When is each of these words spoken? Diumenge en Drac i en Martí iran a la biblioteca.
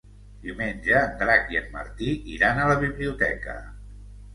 Diumenge 0.45 0.95
en 1.01 1.13
Drac 1.21 1.53
i 1.57 1.61
en 1.61 1.69
Martí 1.77 2.11
iran 2.39 2.67
a 2.67 2.69
la 2.75 2.83
biblioteca. 2.89 3.61